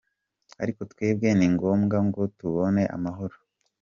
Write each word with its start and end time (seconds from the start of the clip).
Ariko 0.61 0.81
twebwe 0.91 1.27
ni 1.37 1.47
ngombwa 1.53 1.97
ngo 2.07 2.21
tubone 2.37 2.81
amahoro. 2.95 3.35